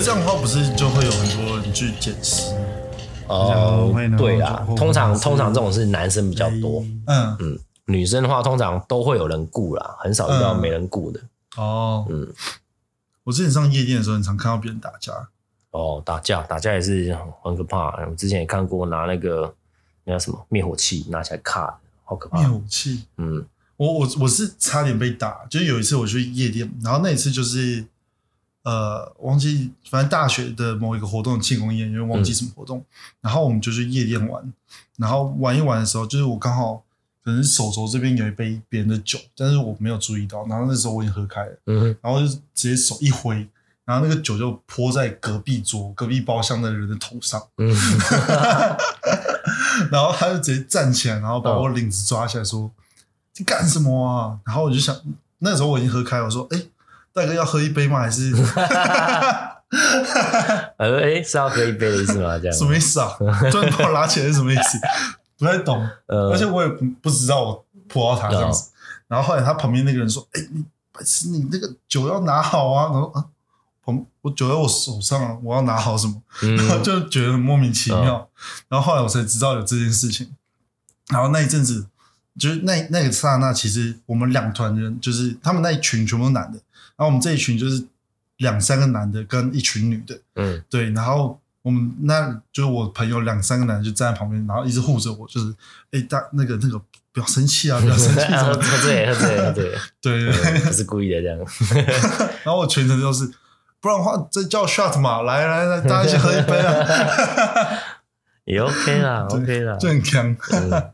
[0.00, 2.54] 是这样的话，不是就会有很多人去捡尸？
[3.26, 11.20] 哦对啦，通常通常这种是男生比较多，嗯，嗯，女生的话通常都会有人雇啦，很少遇到嗯没人雇的。
[11.56, 12.26] 哦，嗯，
[13.24, 15.12] 我之前上夜店的时候，很常看到别人打架。
[15.72, 17.94] 哦，打架打架也是很可怕。
[18.06, 19.54] 我之前也看过拿那个
[20.04, 22.48] 那叫什么灭火器拿起来卡，好可怕灭。
[22.48, 23.44] 火器，嗯
[23.76, 27.84] 我我我是差点被打，就是有一次我去夜店，然后那一次就是
[28.62, 32.84] 呃忘记，反正大学的某一个活动庆功宴，因为忘记什么活动，
[33.20, 34.52] 然后我们就去夜店玩，
[34.96, 36.82] 然后玩一玩的时候，就是我刚好
[37.24, 43.48] 可能手肘这边有一杯别人的酒，但是我没有注意到，然后那时候我已经喝开了，嗯，然后就直接手一挥。
[43.86, 47.74] 然后那个酒就泼在隔壁桌、隔壁包厢的人的头上，嗯，
[49.90, 52.70] 然后他就直接站起来，然后把我领子抓起来说
[53.36, 54.96] ：“你干什么啊？”然后我就想，
[55.38, 56.62] 那时候我已经喝开，我说：“哎、
[57.12, 58.00] 大哥要喝一杯吗？
[58.00, 58.32] 还是
[60.78, 62.38] 呃，哎，是要喝一杯的意思吗？
[62.38, 63.08] 这样什么意思啊？
[63.50, 64.78] 突然把我拉起来是什么意思？
[65.38, 68.70] 不太懂，呃而且我也不不知道我泼到他这样子。
[69.08, 73.24] 然后后来他旁边那个人说：“哎、你白痴，你那个酒要拿好啊！”然后啊，
[73.82, 76.22] ผม我酒在我手上啊，我要拿好什么？
[76.56, 78.28] 然后嗯就觉得很莫名其妙。
[78.68, 80.30] 然后后来我才知道有这件事情。
[81.08, 81.86] 然后那一阵子，
[82.38, 86.69] 就是那那个刹那，其实我们两团人，就是他们那一群全部都男的，然
[87.00, 87.84] 后我们这一群就是
[88.36, 90.90] 两三个男的跟一群女的，嗯对。
[90.90, 95.54] 然后我们那就是我朋友两三个男的就站在旁边，然后一直护着我，就是
[95.92, 96.78] 哎大那个那个
[97.12, 99.64] 不要生气啊，不要生气 什喝醉喝醉喝醉，
[100.00, 100.52] 对对对。
[100.52, 101.38] 对不是故意的这样。
[102.44, 103.26] 然后我全程都是，
[103.80, 106.76] 不然的话再叫 shot 嘛，来来来，大家一起喝一杯啊，
[108.44, 109.76] 也 OK 啦对，OK 啦。
[109.76, 110.36] 就很强。
[110.52, 110.92] 嗯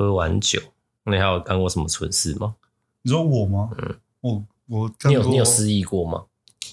[0.00, 0.60] 喝完酒，
[1.02, 2.54] 那你还有干过什么蠢事吗？
[3.08, 3.70] 你说我吗？
[3.80, 6.24] 嗯我我你有你有失忆过吗？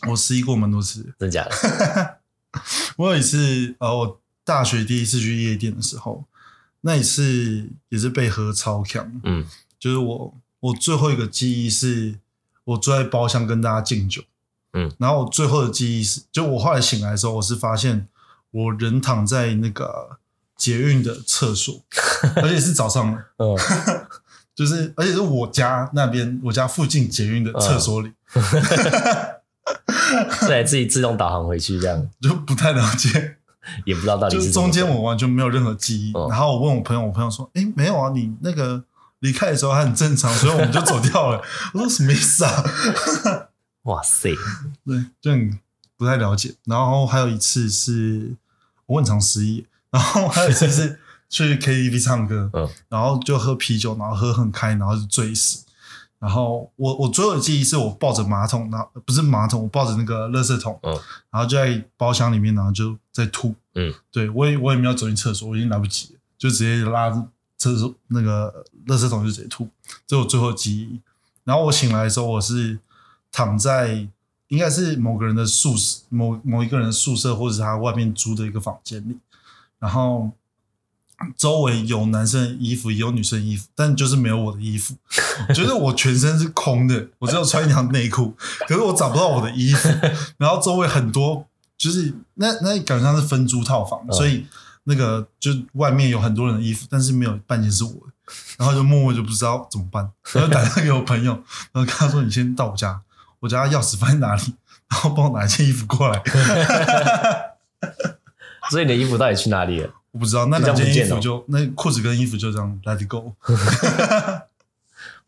[0.09, 1.13] 我失忆过蛮多次。
[1.17, 2.17] 真假的？
[2.97, 6.25] 我有一次，呃，我大学第一次去夜店的时候，
[6.81, 9.09] 那一次也是被喝超强。
[9.23, 9.45] 嗯
[9.79, 12.15] 就是我我最后一个记忆是，
[12.65, 14.21] 我坐在包厢跟大家敬酒。
[14.73, 18.09] 嗯，然后我最后的记忆是，就我后来醒来的时候，我是发现
[18.51, 20.17] 我人躺在那个
[20.57, 21.81] 捷运的厕所，
[22.43, 23.25] 而且是早上的。
[23.37, 23.55] 嗯，
[24.55, 28.11] 就是，而且是我家那边，我家附近捷运的厕所里，
[30.47, 33.37] 对，自己自动导航回去这样， 就不太了解。
[33.83, 36.13] 也不知道到底就是中间我完全没有任何记忆。
[36.13, 38.83] 哦然后我问我朋友，我朋友说：“哎，没有啊，你那个
[39.21, 41.41] 离开的时候还很正常，所以我们就走掉了。”
[41.73, 42.63] 我说：“什么意思啊
[43.85, 44.29] 哇塞，？”
[44.85, 45.59] 对，就很
[45.97, 46.53] 不太了解。
[46.65, 48.35] 然后还有一次是
[48.85, 50.99] 我很常失忆，然后还有一次是
[51.29, 55.63] 去 KTV 唱歌，嗯然后就喝啤酒，然后喝很开，然后就醉死。
[56.17, 60.93] 然后我我最后的记忆是我抱着马桶，然后不是马桶，我抱着那个垃圾桶，嗯
[61.29, 63.53] 然后就在包厢里面，然后就在吐。
[63.75, 67.11] 嗯，对我也我也没有走进厕所，我已经来不及了，就直接拉
[67.57, 69.67] 厕所那个垃圾桶就直接吐，
[70.07, 70.99] 这是我最后的记忆。
[71.43, 72.79] 然后我醒来的时候，我是
[73.31, 74.07] 躺在
[74.47, 79.17] 应该是某个人的宿舍，某某一个人的宿舍，或者是他外面租的一个房间里，
[79.77, 80.31] 然后
[81.37, 84.95] 周围有男生的衣服，也有女生的衣服，但就是没有我的衣服。
[85.49, 88.35] 就是我全身是空的，我只有穿一条内裤，
[88.67, 89.89] 可是我找不到我的衣服。
[90.37, 91.45] 然后周围很多，
[91.77, 94.45] 就是那那感觉像是分租套房，嗯所以
[94.85, 98.13] 那个就外面有很多人的衣服，但是没有半件是我的。
[98.57, 101.33] 然后就默默就不知道怎么办，然后打电话给我朋友，
[101.71, 102.99] 然后跟他说：“你先到我家，
[103.39, 104.55] 我家钥匙放在哪里，
[104.89, 106.19] 然后帮我拿一件衣服过来。”
[108.71, 109.93] 所以你的衣服到底去哪里了？
[110.15, 113.35] 我不知道那两件衣服就那裤子跟衣服就这样 let it go。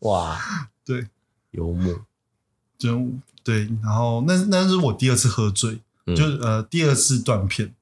[0.00, 0.40] 哇，
[0.82, 1.06] 对，
[1.50, 1.94] 幽默，
[2.78, 3.06] 就
[3.44, 6.16] 对，然后那那是我第二次喝醉，嗯。
[6.16, 7.74] 就呃第二次断片，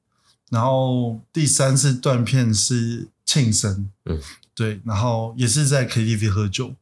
[0.49, 4.21] 然后第三次断片是庆生，嗯，
[4.53, 6.75] 对，然后也是在 KTV 喝酒，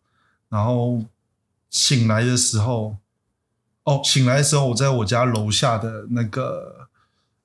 [0.49, 1.03] 然后
[1.69, 2.97] 醒来的时候，
[3.83, 6.87] 哦，醒来的时候我在我家楼下的那个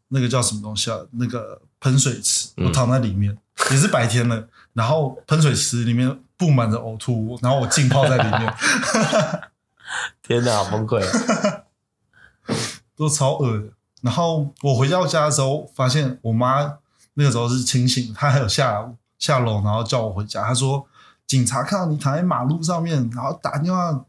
[0.09, 1.01] 那个叫什么东西啊？
[1.11, 3.37] 那个喷水池，嗯我躺在里面，
[3.71, 8.55] 也是白天了，然后喷水池里面布满着呕吐物，然后我浸泡在里面。
[10.23, 11.65] 天哪，好崩溃啊！
[12.95, 13.65] 都超恶的。
[14.03, 16.79] 然后我回到家的时候，发现我妈
[17.15, 18.89] 那个时候是清醒，她还有下
[19.19, 20.45] 下楼，然后叫我回家。
[20.45, 20.87] 她说
[21.27, 24.05] 警察看到你躺在马路上面，然后打电话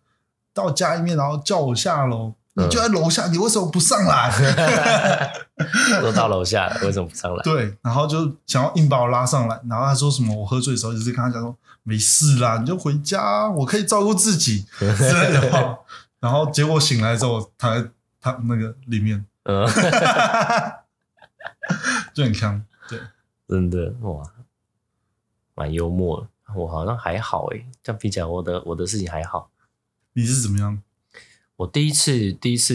[0.54, 2.34] 到家里面，然后叫我下楼。
[2.54, 5.34] 你就在楼下，你为什么不上来？
[6.02, 7.42] 都到楼下了，为什么不上来？
[7.44, 10.36] 对，然后就想要硬把我拉上来，然后他说什么？
[10.36, 15.78] 我喝醉的时候，就是跟他讲说没事啦，你就回家，我可以照顾自己 之类的话。
[16.20, 17.90] 然后结果醒来之后，躺在
[18.20, 19.66] 他那个里面嗯，
[22.14, 22.62] 就很强。
[22.90, 23.00] 对，
[23.48, 24.24] 真的哇，
[25.56, 26.28] 蛮幽默的。
[26.54, 29.50] 我好像还好诶，这样比起来，我的我的事情还好。
[30.14, 30.78] 你是怎么样？
[31.62, 32.74] 我第一次第一次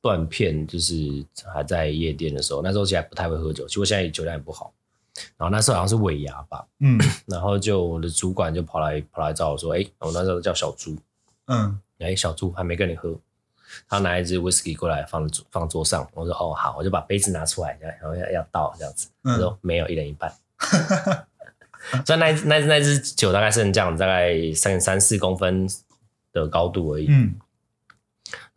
[0.00, 0.94] 断片，就是
[1.52, 4.72] 还在夜店的时候，那时候其实还不太会喝酒，其实我现在酒量也不好。
[5.36, 6.96] 然后那时候好像是尾牙吧，嗯
[7.26, 10.96] 然后就我的主管就跑来跑来找我说：“哎、我那时候叫小猪，
[11.46, 13.18] 嗯哎、小猪还没跟你喝。”
[13.90, 19.08] 他拿一支 whisky 过来放桌放桌上，我说：“哦好。”我就把杯子拿出来，然后要要倒这样子。
[19.24, 20.32] 他嗯说：“没有，一人一半。
[22.06, 25.68] ”所以那那那支酒大概剩这样，大概三三四公分
[26.32, 27.06] 的高度而已。
[27.08, 27.34] 嗯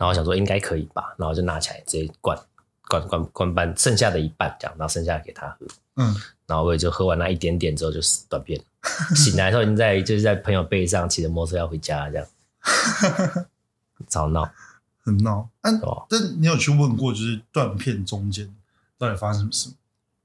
[0.03, 2.37] 然后我想说应该可以吧，然后就拿起来直接灌
[2.89, 5.65] 灌灌灌半，剩下的一半这样，然后剩下的给他喝。
[5.95, 6.13] 嗯，
[6.45, 8.65] 然后我也就喝完那一点点之后就断片了。
[9.15, 12.27] 醒来的时候已经在就是在朋友背上骑着摩托车要回家这样，
[14.09, 14.51] 吵闹
[15.05, 15.47] 很闹。
[15.61, 16.05] 但哦。
[16.09, 18.53] 但你有去问过，就是断片中间
[18.97, 19.75] 到底发生什么事吗？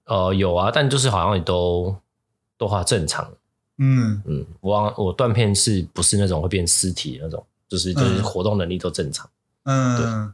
[0.07, 1.95] 呃，有啊，但就是好像也都
[2.57, 3.33] 都话正常。
[3.77, 9.31] 嗯嗯，我忘我断片是不是那种会变尸体的那种，就是就是嗯活动能力都正常，
[9.65, 10.33] 嗯，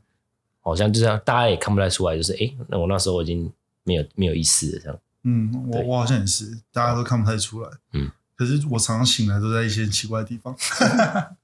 [0.61, 4.99] 好像就这样，大家也看不太出来，就是诶，那我那时候已经没有没有意思了这样。
[5.25, 7.71] 嗯，我我好像也是，大家都看不太出来。
[7.93, 10.55] 嗯，可是我常常醒来都在一些奇怪的地方。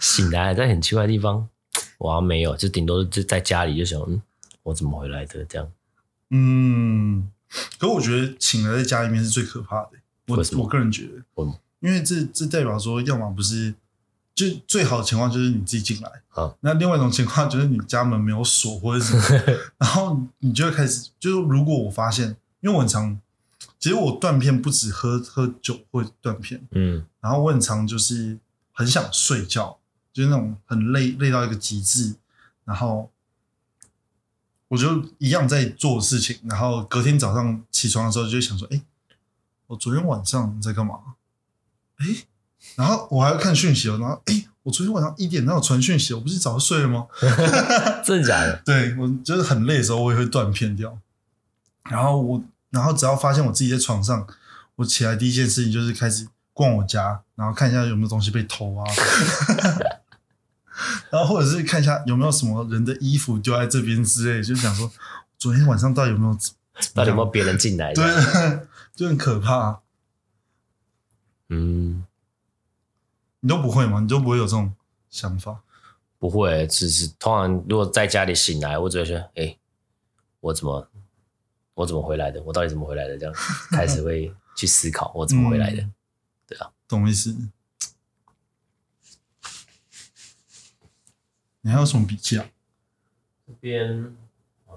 [0.00, 1.48] 醒来还在很奇怪的地方，
[1.98, 4.22] 我好像没有，就顶多就在家里就想，嗯，
[4.62, 5.70] 我怎么回来的这样？
[6.30, 7.30] 嗯，
[7.78, 9.90] 可我觉得醒来在家里面是最可怕的。
[10.26, 13.74] 我我个人觉得为什么，因为这这代表说，要么不是，
[14.34, 16.52] 就最好的情况就是你自己进来，啊。
[16.60, 19.22] 那另外一种情况就是你家门没有锁或者什么，
[19.78, 23.20] 然后你就会开始，就是如果我发现，因为我很常，
[23.78, 27.06] 其实我断片不止喝喝酒会断片，嗯。
[27.20, 28.38] 然后我很常就是
[28.72, 29.78] 很想睡觉，
[30.12, 32.16] 就是那种很累累到一个极致，
[32.64, 33.10] 然后
[34.68, 38.82] 我就一样在做事情，然后隔天早上起床的时候就会想说，哎，
[39.68, 41.14] 我昨天晚上在干嘛？
[41.98, 42.06] 哎，
[42.76, 47.06] 然后我还要看讯息哦，然后哎，我昨天晚上一点那有传讯息，我不是早就睡了吗？
[48.04, 48.62] 真的假的？
[48.64, 50.98] 对我就是很累的时候，我也会断片掉。
[51.90, 54.26] 然后我，然后只要发现我自己在床上，
[54.76, 58.84] 我起来第一件事情就是开始逛我家，然后看一下有没有东西被偷啊，
[61.10, 64.90] 然后或者是看一下有没有什么人的衣服丢在这边之类的，就想说
[65.38, 66.52] 昨天晚上到底有没有怎
[66.94, 67.92] 到底有没有别人进来？
[67.92, 68.04] 对，
[68.96, 69.80] 就很可怕。
[71.50, 72.04] 嗯，
[73.44, 74.00] 你都不会吗？
[74.00, 74.72] 你都不会有这种
[75.10, 75.60] 想法？
[76.18, 79.54] 不会，只是通常如果在家里醒来，我只会说，哎、
[80.40, 80.88] 我怎么
[81.74, 82.42] 我怎么回来的？
[82.44, 83.18] 我到底怎么回来的？
[83.18, 83.34] 这样
[83.70, 85.82] 开始会去思考我怎么回来的。
[85.82, 85.92] 嗯
[86.88, 87.36] 懂我意思？
[91.60, 92.46] 你还有什么笔记啊？
[93.46, 94.14] 这边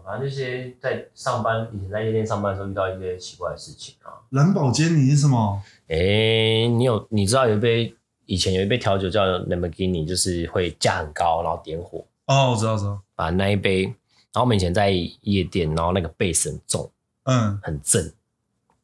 [0.04, 4.12] 反正那些在上班，以前在夜店上班的时候遇到一些奇怪的事情啊。
[4.31, 5.64] 蓝宝坚尼是什么？
[5.88, 7.96] 哎、你有你知道有一杯
[8.28, 13.02] 以前有一杯调酒叫 Lamborghini，就是会架很高，然后点火，哦，我知道，知道。
[13.16, 14.92] 把那一杯，然后我们以前在
[15.22, 16.92] 夜店，然后那个贝斯很重，
[17.24, 18.14] 嗯，很震，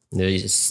[0.08, 0.24] 那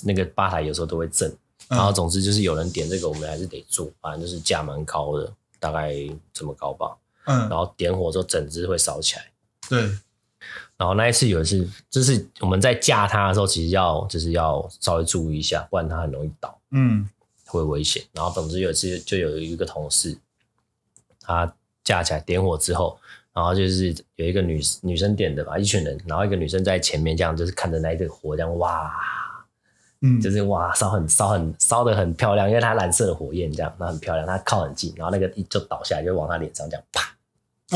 [0.04, 1.30] 那个吧台有时候都会震。
[1.30, 1.38] 嗯
[1.78, 5.96] 然后总之就是有人点这个，我们还是得做，反正就是架蛮高的，大概
[6.34, 6.96] 这么高吧。
[7.24, 9.26] 嗯然，后点火之后，整只会烧起来。
[9.70, 9.82] 对，
[10.78, 17.10] 然后那一次有一次，就是我们在架它的时候，其实要就是要稍微注意一下，不然它很容易倒，嗯
[17.58, 18.04] 会危险。
[18.14, 20.18] 然后总之有一次就有一个同事，
[21.22, 22.98] 他架起来点火之后，
[23.34, 28.92] 然后就是有一个女女生点的吧，一群人，然后一个女生在前面这样，就是看着那一个火这样哇，
[30.02, 34.28] 嗯，就是哇烧很烧很烧的很漂亮，因为它蓝色的火焰这样，那很漂亮。
[34.28, 37.16] 它靠很近，然后那个一就倒下来，就往他脸上这样啪，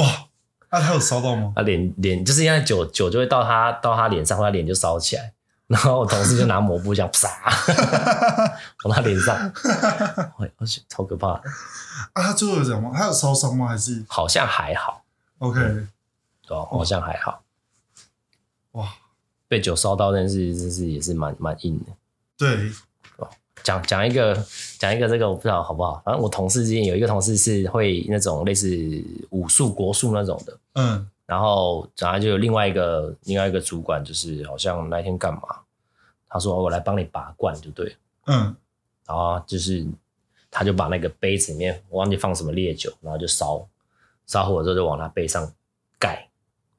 [0.02, 0.28] 哇，
[0.72, 1.54] 那他有烧到吗？
[1.56, 5.34] 他脸脸就是因为酒酒就会到他到他脸上，他脸就烧起来。
[5.68, 7.52] 然后我同事就拿抹布这样啪
[8.86, 9.52] 往他脸上，
[10.40, 11.44] 喂，而且超可怕的，
[12.14, 12.92] 啊，他最后有讲吗？
[12.96, 13.68] 他有烧伤吗？
[13.68, 15.04] 还是好像还好
[15.40, 15.60] ，OK？
[15.60, 17.44] 对吧、好像还好。
[18.72, 18.88] 哇，
[19.50, 21.92] 被酒烧到，但是真是也是蛮蛮硬的。
[22.38, 22.72] 对，
[23.62, 24.46] 讲讲一个
[24.78, 28.70] 讲一个这个我不知道好不好，反正我同事之间有一个同事是会那种类似
[29.32, 35.42] 武术国术那种的，嗯然后然后就有另外一个另外一个主管，就是好像那天干嘛，
[36.28, 38.56] 他说我来帮你拔罐就对了，嗯
[39.06, 39.86] 然后就是
[40.50, 43.64] 他就把那个杯子里面我忘记放什么烈酒，然后就烧
[44.26, 45.48] 烧火之后就往他背上
[46.00, 46.24] 盖。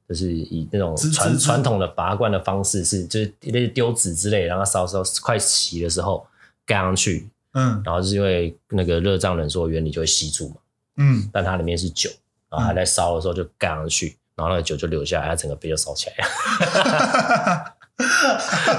[0.07, 6.25] 就是以那种传传统的拔罐的方式是，就是类似丢纸之类，让它烧烧快熄的时候
[6.65, 10.55] 盖上去，嗯然后就是因为那个热胀冷缩原理就会吸住嘛，
[10.95, 12.09] 嗯但它里面是酒，
[12.49, 17.75] 然后还在烧的时候就盖上去，然后那个酒就流下来，他整个杯就烧起来了，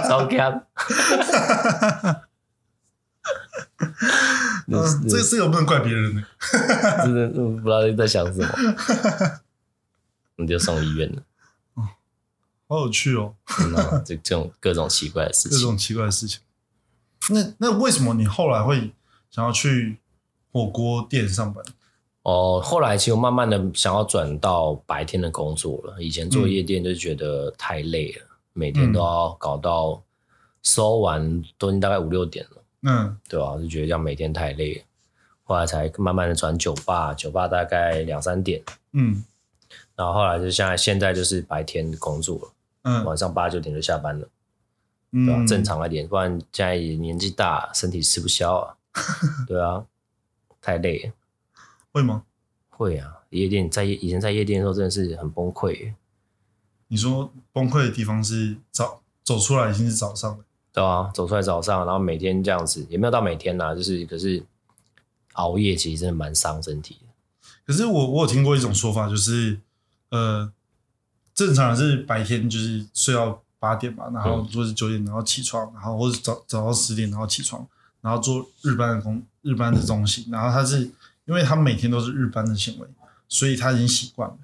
[0.08, 0.66] 烧干。
[4.68, 6.24] 嗯，这这个不能怪别人呢。
[7.04, 8.48] 真的不知道在想什么，
[10.36, 11.22] 你就送医院了。
[12.66, 13.34] 好有趣哦！
[13.60, 16.40] 嗯，这这种各种奇怪的事情，各种奇怪的事情。
[17.28, 18.94] 那那为什么你后来会
[19.30, 19.98] 想要去
[20.50, 21.62] 火锅店上班？
[22.22, 26.00] 哦，后来其实慢慢的想要转到白天的工作了。
[26.02, 30.02] 以前做夜店就觉得太累了，每天都要搞到
[30.62, 32.62] 收完都已经大概五六点了。
[32.82, 33.56] 嗯，对吧？
[33.56, 34.82] 就觉得这样每天太累了，
[35.44, 38.62] 后来才慢慢的转酒吧，酒吧大概两三点。
[38.92, 39.24] 嗯，
[39.96, 42.52] 然后后来就现在现在就是白天工作了。
[42.82, 44.28] 嗯，晚上八九点就下班了，
[45.10, 45.44] 对吧？
[45.46, 48.76] 正常一点，不然现在年纪大，身体吃不消啊。
[49.48, 49.84] 对啊，
[50.60, 51.12] 太累。
[51.92, 52.25] 会吗？
[52.68, 55.94] 会啊，夜店在以前在夜店的时候真的是很崩溃。
[56.88, 64.42] 你说崩溃的地方是早走出来已经是早上了，对啊，走出来早上，然后每天这样子，也没有到每天呐，就是可是
[65.35, 67.09] 熬夜其实真的蛮伤身体的。
[67.66, 69.61] 可是我我有听过一种说法，就是
[70.11, 70.52] 呃。
[71.32, 77.66] 正常是白天就是睡到八点嘛，然后或是九点，然后起床，然后或者早早到十点，然后起床，
[78.02, 80.26] 然后做日班的工日班的东西。
[80.30, 80.90] 然后他是
[81.30, 82.87] 因为他每天都是日班的行为，
[83.28, 84.37] 所以他已经习惯了。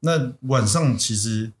[0.00, 1.52] 那晚上其实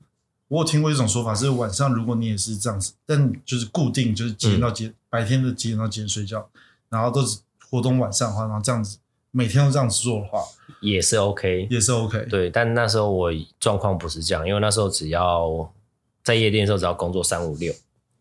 [0.48, 6.48] 我有听过一种说法，是晚上如果你也是这样子，但就是固定就是几点到几白天的几点到几点睡觉，
[6.88, 8.96] 然后都是活动晚上的话，然后这样子。
[9.32, 10.42] 每天都这样子做的话，
[10.80, 12.26] 也是 OK，也是 OK。
[12.28, 15.72] 对，但那时候我状况不是这样，因为那时候只要
[16.24, 17.72] 在夜店的时候，只要工作三五六，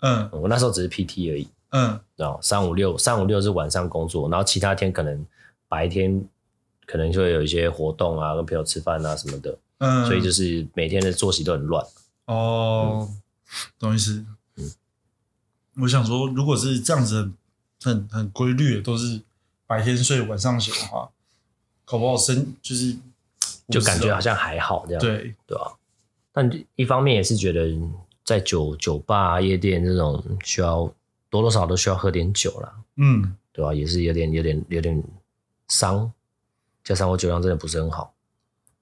[0.01, 5.25] 嗯，我那时候只是 PT 而已，嗯，然后三五六，三五六是晚上工作，然后其他天可能
[5.68, 6.24] 白天
[6.89, 11.86] 可能就会有一些活动啊，跟朋友吃饭啊什么的，嗯，所以就是每天的作息都很乱。
[12.25, 13.08] 哦，
[13.77, 14.25] 懂意思。
[14.55, 14.72] 嗯，
[15.81, 17.31] 我想说，如果是这样子
[17.81, 19.22] 很很规律的，都是。
[19.69, 21.08] 白天睡晚上醒的话，
[21.86, 22.98] 搞不好身就是
[23.69, 25.77] 就感觉好像还好这样，对对吧？
[26.31, 27.69] 但一方面也是觉得
[28.25, 30.91] 在酒酒吧、夜店这种需要
[31.29, 33.72] 多多少都需要喝点酒啦，嗯，对吧？
[33.72, 35.03] 也是有点有点有点
[35.67, 36.12] 伤，
[36.89, 38.15] 加上我酒量真的不是很好，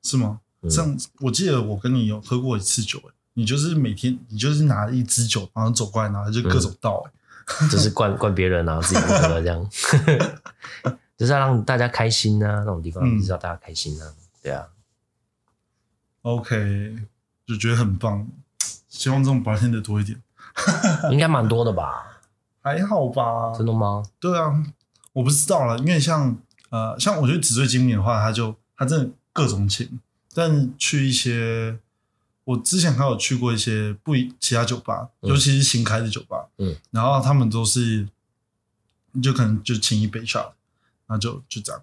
[0.01, 0.39] 是吗？
[0.69, 3.01] 这样我记得我跟你有喝过一次酒，
[3.33, 7.11] 你就是每天你就是拿一支酒，然后走过来，然后就各种倒，哎。
[7.69, 9.69] 就是灌灌别人啊，自己不喝这样，
[11.17, 14.07] 就是要让大家开心啊，那种地方就是要大家开心啊，
[14.41, 14.67] 对啊。
[16.21, 16.97] OK，
[17.45, 18.27] 就觉得很棒，
[18.89, 20.21] 希望这种白天的多一点，
[21.11, 22.19] 应该蛮多的吧？
[22.61, 23.53] 还好吧？
[23.57, 24.03] 真的吗？
[24.19, 24.63] 对啊，
[25.13, 26.37] 我不知道了，因为像
[26.69, 30.00] 呃，像我觉得纸醉金迷的话，他就他真的各种请，
[30.33, 31.79] 但去一些。
[32.47, 38.07] 我之前还有去过一些不一其他酒吧，尤其是新开的酒吧，嗯，然后他们都是，
[39.21, 40.53] 就可能就请一杯 shot，
[41.07, 41.81] 然后就就这样，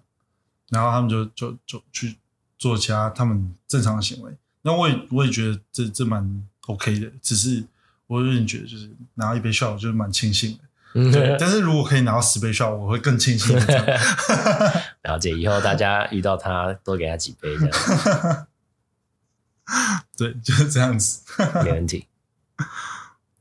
[0.69, 2.15] 然后他们就就就去
[2.57, 4.35] 做其他他们正常的行为。
[4.63, 7.63] 那我也我也觉得这这蛮 OK 的，只是
[8.07, 10.63] 我有点觉得就是拿一杯 shot，我觉得蛮庆幸的。
[10.95, 11.35] 嗯，对。
[11.39, 13.55] 但是如果可以拿到十杯 shot，我会更庆幸。
[15.03, 18.47] 了解，以后大家遇到他多给他几杯这样。
[20.15, 21.21] 对，就是这样子，
[21.63, 22.07] 没问题，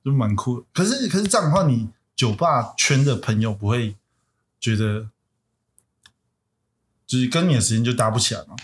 [0.04, 0.66] 就蛮酷。
[0.72, 3.96] 可是，可是这样的话，你酒吧圈的朋友不会
[4.58, 5.08] 觉得，
[7.06, 8.56] 就是跟你的时间就搭不起来吗？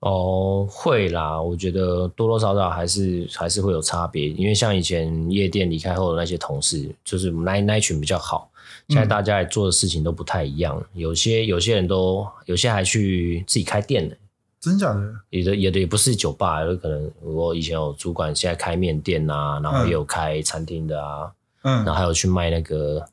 [0.00, 4.28] 哦，会啦，我觉得多多少少还是还是会有差别。
[4.28, 8.50] 因为像以前夜店离开后的那些同事，就是那那一群比较好。
[8.88, 14.14] 现在大家做的事情都不太一样，有些有些人都有些还去自己开店了。
[14.60, 15.14] 真假的？
[15.30, 21.30] 有的有的也不是酒吧，有可能我以前有主管，现在开面店啊，然后也有开餐厅的啊，
[21.62, 23.04] 嗯，然后还有去卖那个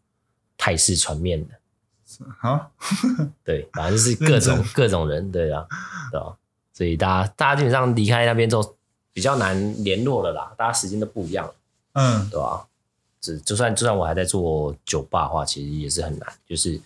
[0.57, 1.53] 泰式船面的，
[2.39, 2.71] 好，
[3.43, 5.65] 对，反正就是各种各种人，对啊，
[6.11, 6.35] 对吧？
[6.75, 8.75] 所以大家大家基本上离开那边之后
[9.13, 11.49] 比较难联络了啦，大家时间都不一样，
[11.93, 12.67] 嗯，对吧？
[13.21, 16.79] 只就算就算我还在做酒吧的话，其实也是很难，就是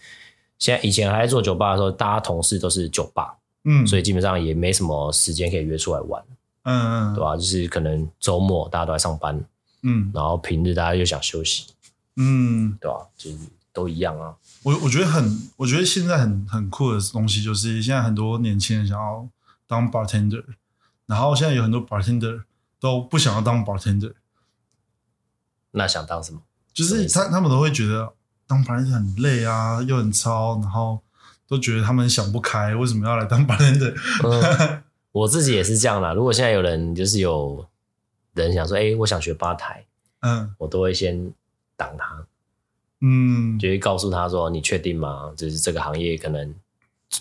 [0.58, 3.36] 现在以前还在做酒吧的时候，大家同事都是酒吧。
[3.66, 6.24] 嗯，所以基本上也没什么时间可以约出来玩，
[6.64, 7.36] 嗯嗯，对吧？
[7.36, 9.44] 就是可能周末大家都在上班，
[9.82, 11.66] 嗯，然后平日大家又想休息，
[12.16, 13.06] 嗯，对吧？
[13.18, 13.38] 就是
[13.74, 14.34] 都一样啊。
[14.64, 19.28] 我我觉得很，我觉得现在很很酷的东西就是现在很多年轻人想要
[19.70, 20.44] 当 bartender，
[21.06, 22.44] 然后现在有很多 bartender
[22.82, 24.16] 都不想要当 bartender，
[25.72, 26.42] 那想当什么？
[26.74, 28.12] 就是他他们都会觉得
[28.46, 31.00] 当 bartender 很累啊，又很糙，然后。
[31.50, 33.96] 都觉得他们想不开，为什么要来当 bartender？
[35.12, 36.14] 我自己也是这样啦。
[36.14, 37.68] 如果现在有人就是有
[38.36, 39.84] 人想说，哎、我想学吧台，
[40.20, 41.34] 嗯我都会先
[41.76, 42.24] 挡他，
[43.02, 45.34] 嗯就会告诉他说，你确定吗？
[45.36, 46.54] 就是这个行业可能，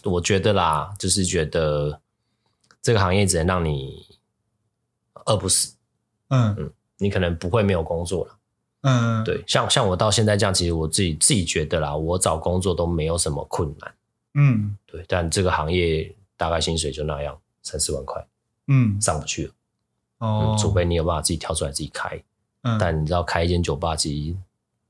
[0.05, 1.99] 我觉得啦，就是觉得
[2.89, 4.07] 这个行业只能让你
[5.27, 5.75] 饿不死，
[6.29, 8.39] 嗯你可能不会没有工作了。
[8.81, 13.95] 嗯，对，像像我到现在这样，其实我自己自己觉得啦，我找工作都没有什么困难。
[14.37, 18.27] 嗯对，但这个行业大概薪水就那样，三四万块
[18.69, 19.53] 嗯上不去了。
[20.21, 22.19] 哦嗯，，除非你有办法自己跳出来自己开。
[22.63, 24.37] 嗯但你知道开一间酒吧，其实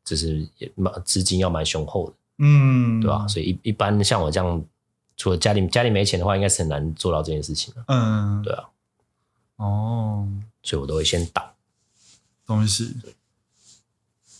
[0.04, 4.64] 就是也蛮资金要蛮雄厚的，嗯对吧、所以一一般像我这样，
[5.18, 7.84] 除了家里家里没钱的话，应该是很难做到这件事情的。
[7.88, 8.64] 嗯对啊，
[9.56, 10.26] 哦，
[10.62, 11.44] 所以我都会先挡。
[12.46, 12.94] 懂意思，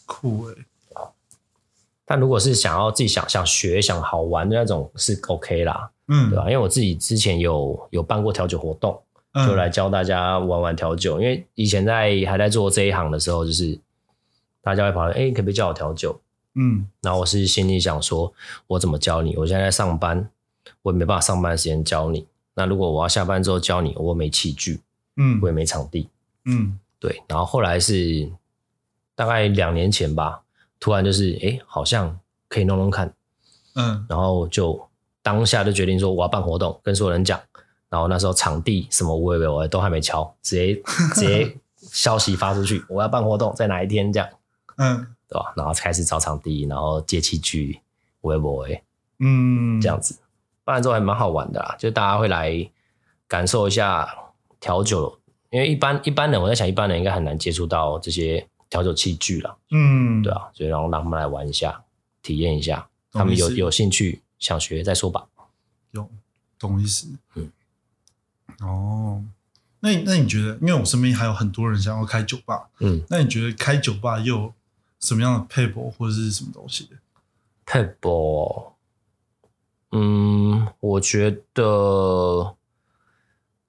[0.06, 0.54] 酷诶，
[2.06, 8.99] 但如果是想要自己想想学、想好玩的那种，是 OK 啦，嗯，对吧、因为我自己之前有有办过调酒活动，
[9.32, 11.20] 嗯就来教大家玩玩调酒。
[11.20, 13.78] 因为以前在还在做这一行的时候，就是
[14.62, 16.18] 大家会跑来，哎、可不可以教我调酒？
[16.54, 18.32] 嗯然后我是心里想说，
[18.68, 19.37] 我怎么教你？
[19.37, 20.30] 我现在在上班，
[20.82, 22.26] 我也没办法上班的时间教你。
[22.54, 24.80] 那如果我要下班之后教你，我没器具，
[25.16, 26.08] 嗯我也没场地，
[26.44, 27.23] 嗯对。
[27.28, 28.30] 然后后来是
[29.14, 30.42] 大概两年前吧，
[30.80, 32.18] 突然就是，哎，好像
[32.49, 33.12] 可以弄弄看，
[33.75, 34.88] 嗯然后就
[35.23, 37.40] 当下就决定说我要办活动，跟所有人讲。
[37.90, 40.75] 然后那时候场地什么我也我都还没敲，直接
[41.14, 44.28] 直接消息发出去，我要办活动，在哪一天这样，
[44.76, 45.54] 嗯对吧？
[45.56, 47.80] 然后开始找场地，然后借器具，
[48.23, 48.66] 微博
[49.20, 50.16] 嗯，这样子，
[50.68, 52.70] 办完之后还蛮好玩的啦，就大家会来
[53.26, 54.06] 感受一下
[54.60, 61.82] 调酒，因为一般一般人我在想，一般人应该很难接触到这些调酒器具了，嗯，对啊，所以然后让他们来玩一下，
[62.22, 65.24] 体验一下，他们有有兴趣想学再说吧。
[65.92, 66.07] 有
[66.59, 67.09] 懂意思。
[67.35, 67.50] 嗯，
[68.61, 69.24] 哦，
[69.81, 74.52] 那你那你觉得，因为我身边还有很多人想要开酒吧，嗯，那你觉得开酒吧又有
[75.00, 76.90] 什么样的配博或者是什么东西？
[77.64, 78.76] 配博，
[79.92, 82.55] 嗯，我觉得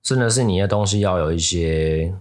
[0.01, 2.13] 真的是你的东西要有一些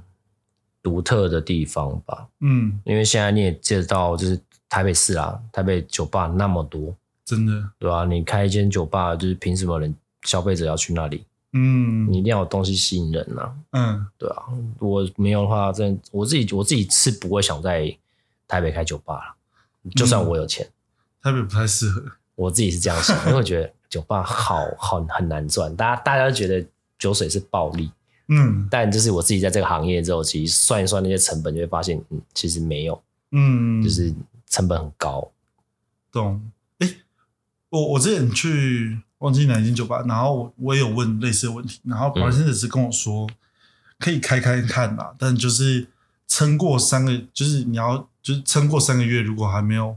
[0.82, 2.28] 独特的地方吧。
[2.40, 11.24] 嗯，因为现在你也知道，就是台北市啊，台北酒吧那么多，真的，对吧、你开一间酒吧，就是凭什么人消费者要去那里？
[11.54, 14.42] 嗯你一定要有东西吸引人呐、嗯对啊。
[14.80, 17.96] 我没有的话，真的我自己我自己是不会想在
[18.46, 20.68] 台北开酒吧了，就算我有钱，
[21.22, 22.04] 台北不太适合。
[22.34, 26.66] 我自己是这样想，因为我觉得酒吧好好很难赚，大家大家都觉得
[26.98, 27.90] 酒水是暴利，
[28.29, 34.14] 嗯但就是我自己在这个行业之后，其实算一算那些成本，就会发现，嗯，其实没有，嗯，就是
[34.46, 35.31] 成本很高。
[36.12, 36.40] 懂。
[36.79, 36.88] 哎、
[37.70, 43.29] 我我之前去忘记哪一间酒吧，然后我我也有问类似的问题，然后保险只是跟我说、
[43.98, 45.87] 可以开开看啦，但就是
[46.27, 49.96] 撑过三个，就是你要就是撑过三个月，如果还没有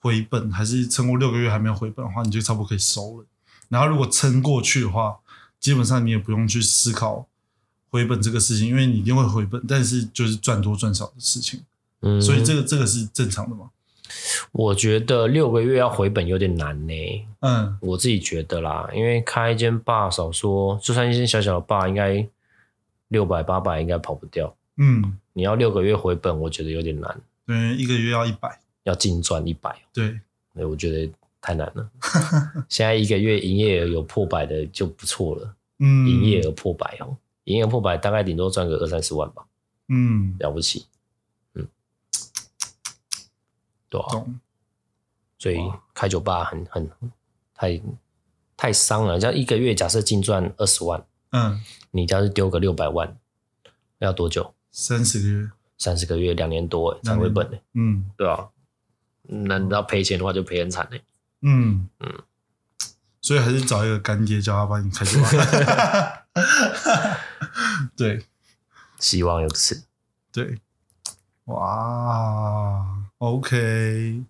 [0.00, 3.26] 回本，还是撑过六个月还没有回本的话，你就差不多可以收了。
[3.68, 5.18] 然后如果撑过去的话，
[5.60, 7.26] 基本上你也不用去思考
[7.90, 11.60] 回本这个事情，因为你一定会回本，但是就是赚多赚少的事情，
[12.00, 13.70] 嗯，所以这个这个是正常的嘛？
[14.52, 16.94] 我觉得六个月要回本有点难呢。
[17.40, 22.26] 嗯我自己觉得啦，因为开一间坝，少说就算一间小小的坝，应该
[23.08, 24.54] 六百八百应该跑不掉。
[24.78, 30.18] 嗯，你要六个月回本，我觉得有点难，对，一个月要一百，要净赚一百，对，
[30.64, 31.90] 我觉得太难了。
[32.68, 39.44] 现在一个月营业额有破百的就不错了，嗯，营业额破百哦，营业额破百大概顶多赚个二三十万吧，
[39.88, 40.86] 嗯，了不起。
[41.52, 41.68] 嗯，
[43.90, 44.40] 对啊，懂，
[45.38, 45.80] 所以哇。
[45.92, 46.90] 开酒吧很很
[47.54, 47.80] 太
[48.56, 49.20] 太伤了。
[49.20, 53.18] 像一个月假设净赚二十万，嗯，你要是丢个六百万，
[53.98, 54.54] 要多久？
[54.70, 58.08] 三十个月，三十个月，两年多欸才回本呢、嗯。
[58.16, 58.48] 对啊，
[59.28, 61.02] 那你要赔钱的话就赔很惨嘞、
[61.42, 62.22] 嗯嗯，
[63.20, 66.26] 所以还是找一个干爹叫他帮你开酒吧，
[67.96, 68.24] 对
[68.98, 69.84] 希望有此。
[70.32, 70.58] 对，
[71.44, 72.86] 哇
[73.18, 74.24] ，OK，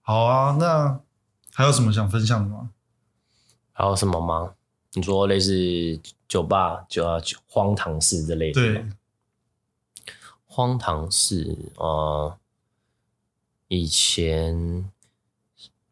[0.00, 1.00] 好啊，那
[1.52, 2.70] 还有什么想分享的吗？
[3.72, 4.54] 还有什么吗？
[4.94, 5.52] 你说类似
[6.28, 8.60] 酒吧就要荒唐事之类的？
[8.60, 8.86] 对，，
[10.46, 12.38] 荒唐事，呃，
[13.72, 14.84] 以前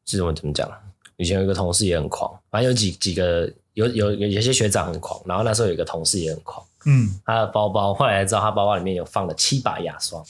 [0.05, 0.71] 这种怎么讲？
[1.16, 10.23] 以前有一个同事也很狂，反正有几几个有有有有些学长很狂，然后那时候有一个同事也很狂，嗯，他的包包后来才知道他包包里面有放了七把牙刷，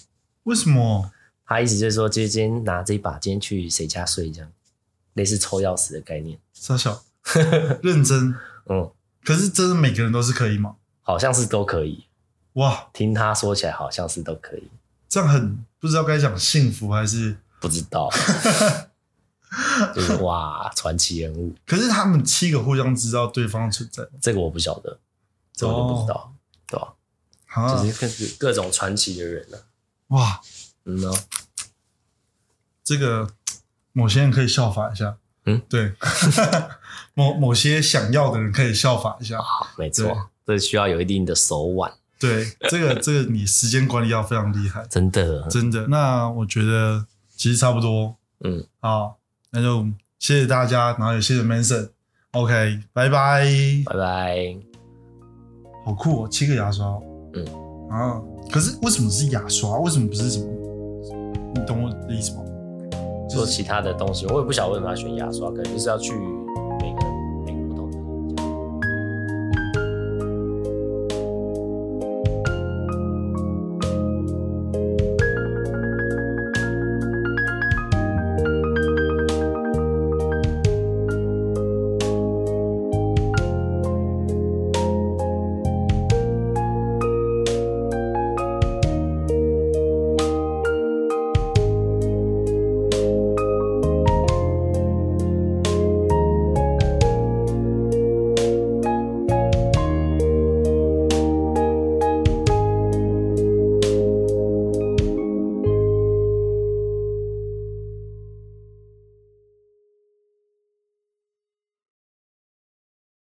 [0.45, 1.11] 为什么？
[1.45, 4.53] 他意思就是说，今天拿这一把，今天去谁家睡这样，
[5.15, 6.39] 类似抽钥匙的概念。
[6.53, 7.03] 傻小，
[7.83, 8.33] 认真，
[8.67, 8.89] 嗯，
[9.25, 10.77] 可是真的每个人都是可以吗？
[11.03, 12.05] 好像是都可以。
[12.53, 14.71] 哇，听他说起来好像是都可以，
[15.11, 18.09] 这样很不知道该讲幸福还是，不知道。
[19.97, 25.01] 就是哇，传奇人物，可是他们七个互相知道对方存在这个我不晓得，
[25.53, 26.33] 这我就不知道，
[26.69, 26.95] 对吧？
[27.49, 28.07] 啊就，是
[28.39, 29.59] 各各种传奇的人呢、
[30.09, 30.41] 哇，
[30.85, 31.13] 嗯呢，
[32.85, 33.29] 这个
[33.91, 35.95] 某些人可以效法一下，嗯，对，
[37.15, 39.41] 某某些想要的人可以效法一下，
[39.77, 45.87] 没错，这需要有一定的手腕，对，这个这个你时间管理要非常厉害，真的，真的。
[45.89, 49.17] 那我觉得其实差不多，嗯，好，
[49.51, 49.85] 那就
[50.19, 53.47] 谢谢大家，然后也谢谢 Manson，OK，拜拜。
[53.87, 54.57] 拜拜。
[55.87, 57.03] 好酷哦，七个牙刷哦。
[57.33, 57.45] 嗯
[57.91, 58.21] 啊，
[58.53, 59.79] 可是为什么是牙刷？
[59.79, 60.47] 为什么不是什么？
[61.55, 62.45] 你懂我的意思吗？
[63.31, 66.13] 做其他的东西，我也不晓得为什么要选牙刷，可能就是要去